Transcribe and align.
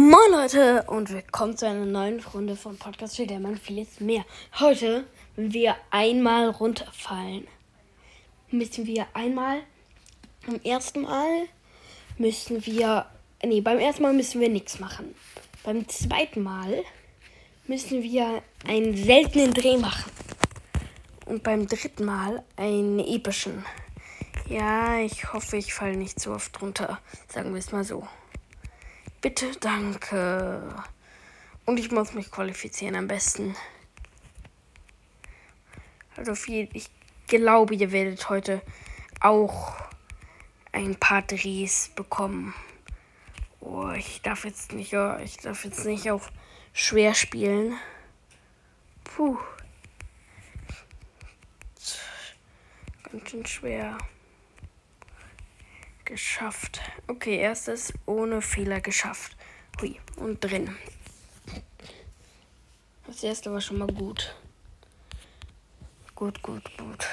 Moin 0.00 0.30
Leute 0.30 0.84
und 0.84 1.12
willkommen 1.12 1.56
zu 1.56 1.66
einer 1.66 1.84
neuen 1.84 2.20
Runde 2.20 2.54
von 2.54 2.78
Podcast 2.78 3.16
für 3.16 3.26
der 3.26 3.40
Mann 3.40 3.56
vieles 3.56 3.98
mehr. 3.98 4.24
Heute, 4.60 5.04
wenn 5.34 5.52
wir 5.52 5.74
einmal 5.90 6.50
runterfallen, 6.50 7.48
müssen 8.52 8.86
wir 8.86 9.08
einmal, 9.12 9.58
beim 10.46 10.60
ersten 10.62 11.02
Mal 11.02 11.48
müssen 12.16 12.64
wir, 12.64 13.06
nee, 13.42 13.60
beim 13.60 13.80
ersten 13.80 14.04
Mal 14.04 14.12
müssen 14.12 14.40
wir 14.40 14.48
nichts 14.48 14.78
machen. 14.78 15.16
Beim 15.64 15.88
zweiten 15.88 16.44
Mal 16.44 16.84
müssen 17.66 18.00
wir 18.04 18.40
einen 18.68 18.96
seltenen 18.96 19.52
Dreh 19.52 19.78
machen. 19.78 20.12
Und 21.26 21.42
beim 21.42 21.66
dritten 21.66 22.04
Mal 22.04 22.44
einen 22.54 23.00
epischen. 23.00 23.64
Ja, 24.48 25.00
ich 25.00 25.32
hoffe, 25.32 25.56
ich 25.56 25.74
falle 25.74 25.96
nicht 25.96 26.20
so 26.20 26.34
oft 26.34 26.62
runter, 26.62 27.00
sagen 27.26 27.52
wir 27.52 27.58
es 27.58 27.72
mal 27.72 27.82
so. 27.82 28.06
Bitte, 29.20 29.50
danke. 29.58 30.62
Und 31.66 31.80
ich 31.80 31.90
muss 31.90 32.14
mich 32.14 32.30
qualifizieren 32.30 32.94
am 32.94 33.08
besten. 33.08 33.56
Also 36.16 36.36
viel, 36.36 36.68
ich 36.72 36.88
glaube, 37.26 37.74
ihr 37.74 37.90
werdet 37.90 38.28
heute 38.28 38.62
auch 39.20 39.74
ein 40.70 40.94
paar 40.94 41.22
Drehs 41.22 41.90
bekommen. 41.96 42.54
Oh, 43.60 43.90
ich 43.90 44.22
darf 44.22 44.44
jetzt 44.44 44.72
nicht, 44.72 44.94
oh, 44.94 45.16
ich 45.16 45.38
darf 45.38 45.64
jetzt 45.64 45.84
nicht 45.84 46.10
auf 46.12 46.30
schwer 46.72 47.12
spielen. 47.14 47.76
Puh. 49.02 49.36
Ganz 53.10 53.30
schön 53.30 53.46
schwer 53.46 53.98
geschafft. 56.08 56.80
Okay, 57.06 57.36
erstes 57.36 57.92
ohne 58.06 58.40
Fehler 58.40 58.80
geschafft. 58.80 59.36
Hui, 59.80 60.00
und 60.16 60.42
drin. 60.42 60.74
Das 63.06 63.22
erste 63.22 63.52
war 63.52 63.60
schon 63.60 63.78
mal 63.78 63.92
gut. 63.92 64.34
Gut, 66.14 66.42
gut, 66.42 66.64
gut. 66.78 67.06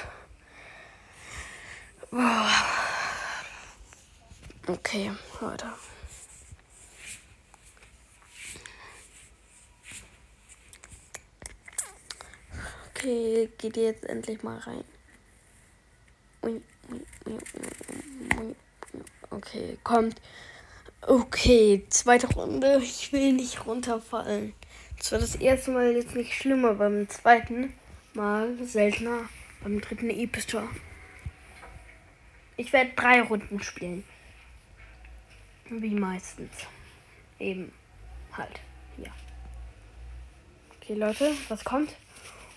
Okay, 4.66 5.12
weiter. 5.40 5.74
Okay, 12.88 13.50
geht 13.58 13.76
jetzt 13.76 14.04
endlich 14.04 14.42
mal 14.42 14.58
rein. 14.58 14.84
Ui, 16.42 16.62
ui, 16.90 17.06
ui, 17.26 18.56
Okay, 19.46 19.78
kommt. 19.84 20.20
Okay, 21.02 21.84
zweite 21.88 22.26
Runde. 22.26 22.80
Ich 22.82 23.12
will 23.12 23.32
nicht 23.32 23.64
runterfallen. 23.64 24.54
Das 24.98 25.12
war 25.12 25.20
das 25.20 25.36
erste 25.36 25.70
Mal 25.70 25.94
jetzt 25.94 26.16
nicht 26.16 26.34
schlimmer. 26.34 26.74
Beim 26.74 27.08
zweiten 27.08 27.72
Mal 28.14 28.56
seltener. 28.64 29.28
Beim 29.62 29.80
dritten 29.80 30.10
Epischer. 30.10 30.64
Ich 32.56 32.72
werde 32.72 32.90
drei 32.96 33.22
Runden 33.22 33.62
spielen. 33.62 34.02
Wie 35.70 35.94
meistens. 35.94 36.50
Eben. 37.38 37.72
Halt. 38.32 38.60
Ja. 38.96 39.10
Okay, 40.76 40.94
Leute, 40.94 41.32
was 41.48 41.64
kommt? 41.64 41.94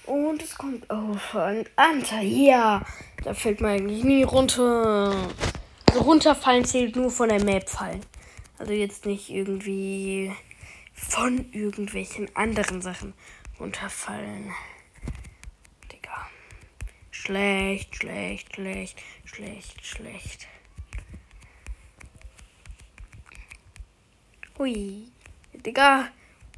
Und 0.06 0.42
es 0.42 0.56
kommt. 0.56 0.88
Oh, 0.90 1.16
ein 1.38 1.66
Anta. 1.76 2.22
Ja. 2.22 2.81
Da 3.24 3.34
fällt 3.36 3.62
man 3.62 3.72
eigentlich 3.72 4.03
nie 4.03 4.24
runter. 4.24 5.14
Runterfallen 6.10 6.66
zählt 6.66 6.96
nur 6.96 7.12
von 7.12 7.30
der 7.30 7.44
Map 7.44 7.70
fallen. 7.70 8.02
Also 8.58 8.74
jetzt 8.74 9.06
nicht 9.06 9.30
irgendwie 9.30 10.34
von 10.92 11.52
irgendwelchen 11.52 12.36
anderen 12.36 12.82
Sachen 12.82 13.14
runterfallen. 13.60 14.52
Digga. 15.92 16.28
Schlecht, 17.12 17.96
schlecht, 17.96 18.56
schlecht, 18.56 19.00
schlecht, 19.24 19.86
schlecht. 19.86 20.48
Hui. 24.58 25.12
Digga. 25.53 26.09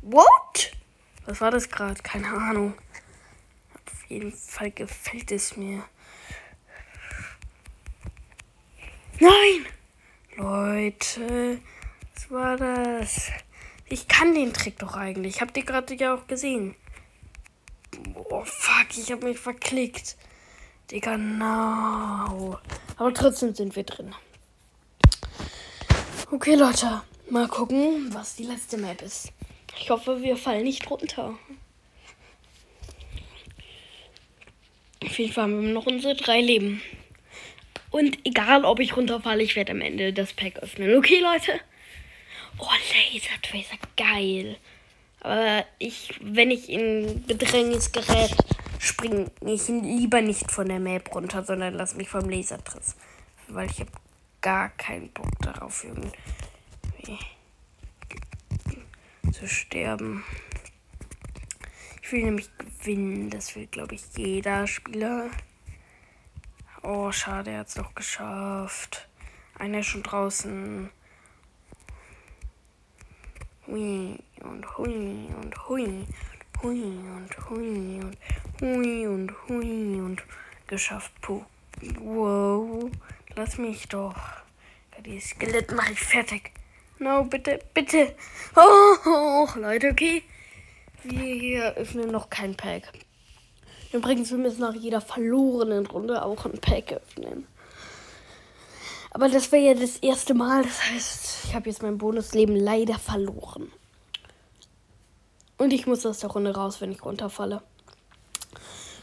What? 0.01 0.78
Was 1.25 1.41
war 1.41 1.51
das 1.51 1.69
gerade? 1.69 2.01
Keine 2.01 2.29
Ahnung. 2.29 2.73
Auf 3.73 4.09
jeden 4.09 4.31
Fall 4.31 4.72
gefällt 4.72 5.29
es 5.34 5.57
mir. 5.57 5.84
Nein! 9.21 9.67
Leute, 10.35 11.61
was 12.15 12.31
war 12.31 12.57
das? 12.57 13.29
Ich 13.85 14.07
kann 14.07 14.33
den 14.33 14.51
Trick 14.51 14.79
doch 14.79 14.95
eigentlich. 14.95 15.35
Ich 15.35 15.41
hab 15.41 15.53
die 15.53 15.63
gerade 15.63 15.93
ja 15.93 16.15
auch 16.15 16.25
gesehen. 16.25 16.73
Oh, 18.15 18.43
fuck, 18.43 18.87
ich 18.97 19.11
hab 19.11 19.21
mich 19.21 19.37
verklickt. 19.37 20.17
Digga, 20.89 21.19
no. 21.19 22.57
Aber 22.97 23.13
trotzdem 23.13 23.53
sind 23.53 23.75
wir 23.75 23.83
drin. 23.83 24.15
Okay, 26.31 26.55
Leute. 26.55 27.03
Mal 27.29 27.47
gucken, 27.47 28.11
was 28.15 28.35
die 28.35 28.45
letzte 28.45 28.77
Map 28.79 29.03
ist. 29.03 29.31
Ich 29.79 29.91
hoffe, 29.91 30.23
wir 30.23 30.35
fallen 30.35 30.63
nicht 30.63 30.89
runter. 30.89 31.37
Auf 35.03 35.19
jeden 35.19 35.31
Fall 35.31 35.43
haben 35.43 35.61
wir 35.61 35.73
noch 35.73 35.85
unsere 35.85 36.15
drei 36.15 36.41
Leben. 36.41 36.81
Und 37.91 38.18
egal, 38.25 38.66
ob 38.66 38.79
ich 38.79 38.96
runterfalle, 38.96 39.44
ich 39.44 39.56
werde 39.56 39.74
am 39.74 39.81
Ende 39.81 40.13
das 40.13 40.34
Pack 40.34 40.57
öffnen. 40.59 40.97
Okay, 40.97 41.19
Leute? 41.19 41.59
Oh, 42.57 42.68
Laser 43.13 43.41
Tracer, 43.41 43.78
geil. 43.97 44.57
Aber 45.19 45.66
ich, 45.78 46.13
wenn 46.22 46.52
ich 46.52 46.69
in 46.69 47.24
Bedrängnis 47.28 47.91
gerät, 47.91 48.35
springe 48.79 49.29
ich 49.46 49.68
lieber 49.68 50.22
nicht 50.22 50.52
von 50.52 50.68
der 50.68 50.79
Map 50.79 51.13
runter, 51.13 51.44
sondern 51.44 51.75
lass 51.75 51.96
mich 51.96 52.09
vom 52.09 52.28
Lasertriss. 52.28 52.96
Weil 53.47 53.69
ich 53.69 53.79
habe 53.81 53.91
gar 54.41 54.69
keinen 54.69 55.12
Bock 55.12 55.29
darauf, 55.41 55.84
irgendwie 55.84 56.12
zu 59.31 59.47
sterben. 59.47 60.23
Ich 62.02 62.12
will 62.12 62.23
nämlich 62.23 62.50
gewinnen. 62.58 63.29
Das 63.29 63.56
will, 63.56 63.68
glaube 63.68 63.96
ich, 63.96 64.02
jeder 64.18 64.68
Spieler. 64.68 65.29
Oh, 66.83 67.11
schade, 67.11 67.51
er 67.51 67.59
hat 67.59 67.67
es 67.67 67.75
doch 67.75 67.93
geschafft. 67.93 69.07
Einer 69.59 69.79
ist 69.79 69.87
schon 69.87 70.01
draußen. 70.01 70.89
Hui 73.67 74.17
und 74.41 74.77
hui 74.77 75.29
und 75.41 75.69
hui. 75.69 76.05
Hui 76.63 76.81
und 76.81 77.49
hui 77.49 77.99
und 78.01 78.17
hui 78.59 79.07
und 79.07 79.31
hui 79.47 80.01
und 80.01 80.23
geschafft. 80.65 81.11
Puh. 81.21 81.45
Wow. 81.99 82.89
Lass 83.35 83.59
mich 83.59 83.87
doch. 83.87 84.15
Die 85.05 85.19
Skelett 85.19 85.71
mache 85.71 85.93
ich 85.93 85.99
fertig. 85.99 86.51
No, 86.97 87.23
bitte, 87.23 87.59
bitte. 87.73 88.15
Oh, 88.55 88.95
oh, 89.05 89.47
Leute, 89.55 89.89
okay. 89.89 90.23
Wir 91.03 91.75
öffnen 91.75 92.11
noch 92.11 92.29
kein 92.29 92.55
Pack. 92.55 92.91
Übrigens, 93.91 94.31
wir 94.31 94.38
müssen 94.38 94.62
nach 94.62 94.74
jeder 94.74 95.02
verlorenen 95.02 95.85
Runde 95.85 96.24
auch 96.24 96.46
ein 96.46 96.59
Pack 96.59 96.94
öffnen. 96.94 97.46
Aber 99.12 99.28
das 99.28 99.52
wäre 99.52 99.63
ja 99.63 99.74
das 99.74 99.97
erste 99.97 100.34
Mal. 100.34 100.63
Das 100.63 100.90
heißt, 100.90 101.46
ich 101.46 101.56
habe 101.56 101.69
jetzt 101.69 101.84
mein 101.84 101.97
Bonusleben 101.97 102.56
leider 102.56 102.97
verloren. 102.97 103.72
Und 105.57 105.74
ich 105.74 105.85
muss 105.85 106.06
aus 106.06 106.19
der 106.19 106.29
Runde 106.29 106.56
raus, 106.56 106.79
wenn 106.79 106.91
ich 106.91 107.03
runterfalle. 107.03 107.62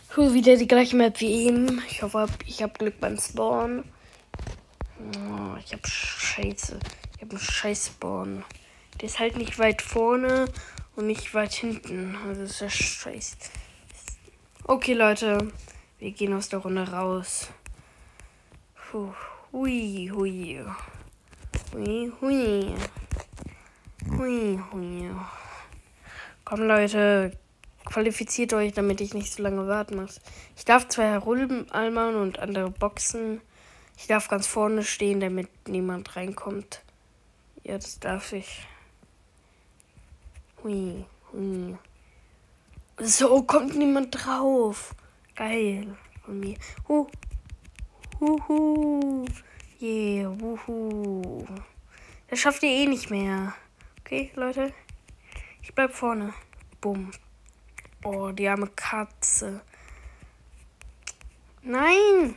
Puh, 0.09 0.33
wieder 0.33 0.57
die 0.57 0.67
gleiche 0.67 0.97
Map 0.97 1.21
wie 1.21 1.47
eben. 1.47 1.83
Ich 1.91 2.03
hoffe, 2.03 2.27
ich 2.47 2.63
habe 2.63 2.73
Glück 2.73 2.99
beim 2.99 3.19
Spawn. 3.19 3.85
Oh, 4.99 5.57
ich 5.63 5.73
habe 5.73 5.87
Scheiße. 5.87 6.81
Ich 7.17 7.23
habe 7.23 7.33
einen 7.33 7.39
Scheiß 7.39 7.87
Spawn. 7.89 8.45
Der 9.01 9.09
ist 9.09 9.19
halt 9.21 9.37
nicht 9.37 9.59
weit 9.59 9.83
vorne 9.83 10.47
und 10.97 11.07
nicht 11.07 11.35
weit 11.35 11.53
hinten. 11.53 12.17
Also 12.27 12.43
ist 12.43 12.61
ja 12.61 12.71
scheiße. 12.71 13.37
Okay, 14.71 14.93
Leute. 14.93 15.51
Wir 15.99 16.11
gehen 16.11 16.35
aus 16.35 16.51
der 16.51 16.59
Runde 16.59 16.87
raus. 16.87 17.49
Puh. 18.75 19.15
Hui, 19.51 20.11
hui. 20.15 20.63
Hui, 21.73 22.13
hui. 22.21 22.75
Hui, 24.11 24.63
hui. 24.71 25.11
Komm, 26.45 26.61
Leute. 26.69 27.33
Qualifiziert 27.87 28.53
euch, 28.53 28.75
damit 28.75 29.01
ich 29.01 29.15
nicht 29.15 29.33
so 29.33 29.43
lange 29.43 29.67
warten 29.67 29.97
muss. 29.97 30.21
Ich 30.55 30.67
darf 30.67 30.87
zwei 30.89 31.13
Herumalmern 31.13 32.17
und 32.17 32.39
andere 32.39 32.71
Boxen. 32.71 33.41
Ich 33.97 34.07
darf 34.07 34.29
ganz 34.29 34.47
vorne 34.47 34.85
stehen, 34.85 35.21
damit 35.21 35.49
niemand 35.67 36.15
reinkommt. 36.15 36.83
Ja, 37.65 37.79
das 37.79 38.01
darf 38.01 38.35
ich. 38.35 38.67
Hui, 40.63 41.07
hui. 41.33 41.79
So 43.01 43.43
kommt 43.45 43.77
niemand 43.77 44.13
drauf. 44.13 44.93
Geil 45.37 45.97
von 46.25 46.41
mir. 46.41 46.57
Huh. 46.89 47.07
Huhu. 48.19 49.25
Yeah, 49.81 50.29
wuhu. 50.41 51.47
Das 52.27 52.41
schafft 52.41 52.65
ihr 52.65 52.71
eh 52.71 52.87
nicht 52.87 53.09
mehr. 53.09 53.55
Okay, 54.01 54.33
Leute. 54.35 54.75
Ich 55.63 55.73
bleib 55.73 55.95
vorne. 55.95 56.35
Bumm. 56.81 57.13
Oh, 58.03 58.33
die 58.33 58.49
arme 58.49 58.67
Katze. 58.75 59.61
Nein! 61.63 62.35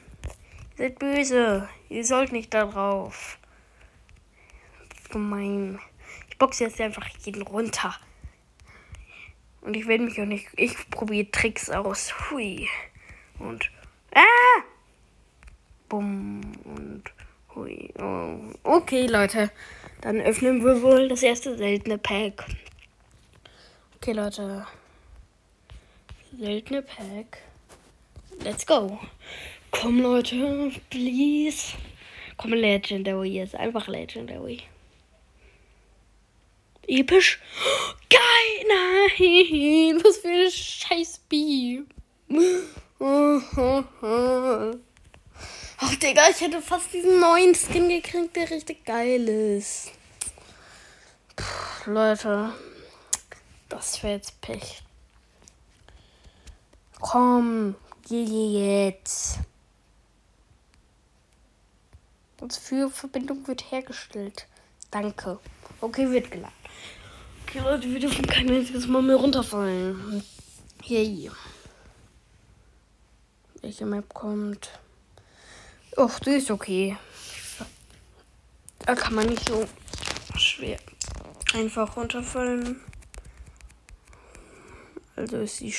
Ihr 0.78 0.78
seid 0.78 1.00
böse. 1.00 1.70
Ihr 1.90 2.06
sollt 2.06 2.32
nicht 2.32 2.54
da 2.54 2.66
drauf. 2.66 3.40
Gemein. 5.10 5.80
Ich 6.30 6.38
boxe 6.38 6.66
jetzt 6.66 6.80
einfach 6.80 7.08
jeden 7.24 7.42
runter. 7.42 7.96
Und 9.62 9.76
ich 9.76 9.88
werde 9.88 10.04
mich 10.04 10.20
auch 10.20 10.26
nicht. 10.26 10.48
Ich 10.56 10.90
probiere 10.90 11.30
Tricks 11.32 11.70
aus. 11.70 12.14
Hui. 12.30 12.68
Und. 13.40 13.70
Ah! 14.14 14.64
Bumm. 15.88 16.42
Und. 16.64 17.04
Hui. 17.56 17.94
Oh. 18.00 18.38
Okay, 18.64 19.08
Leute. 19.08 19.52
Dann 20.02 20.20
öffnen 20.20 20.64
wir 20.64 20.82
wohl 20.82 21.08
das 21.10 21.22
erste 21.22 21.56
seltene 21.58 21.98
Pack. 21.98 22.46
Okay, 23.98 24.14
Leute. 24.14 24.66
Seltene 26.38 26.82
Pack. 26.82 27.44
Let's 28.44 28.66
go. 28.66 29.00
Komm, 29.70 30.02
Leute. 30.02 30.72
Please. 30.90 31.74
Komm, 32.38 32.54
Legendary 32.54 33.30
jetzt. 33.30 33.56
Einfach 33.56 33.88
Legendary. 33.88 34.64
Episch. 36.92 37.40
Geil! 38.10 38.66
Nein! 38.68 40.04
Was 40.04 40.18
für 40.18 40.28
ein 40.28 40.52
scheiß 40.52 41.22
B. 41.30 41.84
Ach, 45.78 45.96
Digga, 45.96 46.30
ich 46.30 46.42
hätte 46.42 46.62
fast 46.62 46.92
diesen 46.94 47.22
neuen 47.22 47.56
Skin 47.56 47.88
gekriegt, 47.88 48.36
der 48.36 48.52
richtig 48.52 48.84
geil 48.84 49.26
ist. 49.30 49.92
Puh, 51.38 51.92
Leute. 51.92 52.52
Das 53.70 54.04
wäre 54.04 54.16
jetzt 54.16 54.42
Pech. 54.42 54.84
Komm, 57.00 57.76
geh 58.10 58.26
jetzt. 58.26 59.38
Für 62.50 62.90
Verbindung 62.90 63.48
wird 63.48 63.72
hergestellt. 63.72 64.46
Danke. 64.90 65.40
Okay, 65.80 66.12
wird 66.12 66.30
geladen. 66.30 66.61
Okay, 67.54 67.66
Leute, 67.66 67.92
wir 67.92 68.00
dürfen 68.00 68.26
kein 68.28 68.50
einziges 68.50 68.88
Mal 68.88 69.02
mehr 69.02 69.18
runterfallen. 69.18 70.24
Yay. 70.86 71.30
Welche 73.60 73.86
Map 73.86 74.14
kommt? 74.14 74.80
Och, 75.98 76.18
die 76.22 76.30
ist 76.30 76.50
okay. 76.50 76.96
Da 78.86 78.96
kann 78.96 79.16
man 79.16 79.28
nicht 79.28 79.50
so 79.50 79.68
schwer 80.38 80.80
einfach 81.54 81.98
runterfallen. 81.98 82.80
Also 85.18 85.40
ist 85.40 85.58
sie 85.58 85.76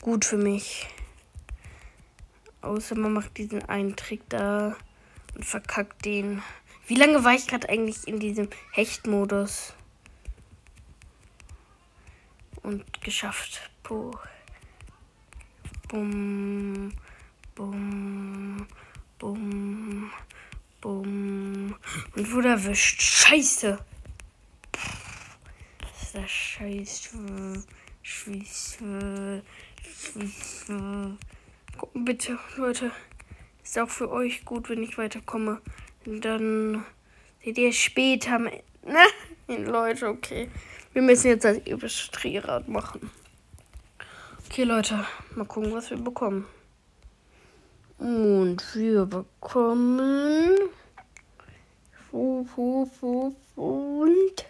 gut 0.00 0.24
für 0.24 0.38
mich. 0.38 0.86
Außer 2.62 2.94
man 2.94 3.12
macht 3.12 3.36
diesen 3.36 3.62
einen 3.66 3.96
Trick 3.96 4.22
da 4.30 4.74
und 5.34 5.44
verkackt 5.44 6.06
den. 6.06 6.42
Wie 6.86 6.96
lange 6.96 7.22
war 7.22 7.34
ich 7.34 7.46
gerade 7.46 7.68
eigentlich 7.68 8.08
in 8.08 8.18
diesem 8.18 8.48
Hechtmodus? 8.72 9.75
Und 12.66 13.00
geschafft. 13.00 13.70
Puh. 13.84 14.10
Bum, 15.86 16.92
bum, 17.54 18.66
bum, 19.20 20.10
bum. 20.80 21.76
Und 22.16 22.32
wurde 22.32 22.48
erwischt. 22.48 23.00
Scheiße. 23.00 23.78
Das 25.78 26.02
ist 26.02 26.14
der 26.16 26.26
Scheiße. 26.26 27.64
Scheiße. 28.02 29.42
Scheiße. 29.84 31.18
Bitte, 31.94 32.38
Leute. 32.56 32.90
Ist 33.62 33.78
auch 33.78 33.90
für 33.90 34.10
euch 34.10 34.44
gut, 34.44 34.68
wenn 34.70 34.82
ich 34.82 34.98
weiterkomme. 34.98 35.62
Dann 36.04 36.84
seht 37.44 37.58
ihr 37.58 37.72
später. 37.72 38.40
Ne? 38.40 38.52
Leute, 39.46 40.08
okay. 40.08 40.50
Wir 40.96 41.02
müssen 41.02 41.26
jetzt 41.26 41.44
das 41.44 41.58
epische 41.66 42.10
Drehrad 42.10 42.68
machen. 42.68 43.10
Okay, 44.46 44.64
Leute. 44.64 45.04
Mal 45.34 45.44
gucken, 45.44 45.70
was 45.74 45.90
wir 45.90 45.98
bekommen. 45.98 46.46
Und 47.98 48.62
wir 48.74 49.04
bekommen. 49.04 50.56
Und. 52.10 54.46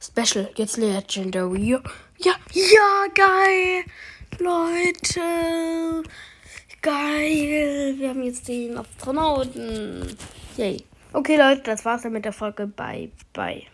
Special. 0.00 0.48
Jetzt 0.54 0.76
Legendary. 0.76 1.80
Ja, 2.18 2.34
ja, 2.52 3.06
geil. 3.12 3.82
Leute. 4.38 6.04
Geil. 6.82 7.94
Wir 7.98 8.10
haben 8.10 8.22
jetzt 8.22 8.46
den 8.46 8.78
Astronauten. 8.78 10.16
Yay. 10.56 10.84
Okay, 11.12 11.36
Leute, 11.36 11.62
das 11.62 11.84
war's 11.84 12.02
dann 12.02 12.12
mit 12.12 12.24
der 12.24 12.32
Folge. 12.32 12.68
Bye, 12.68 13.10
bye. 13.32 13.66